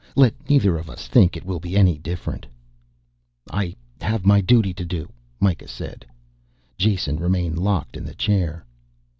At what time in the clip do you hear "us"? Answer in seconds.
0.89-1.07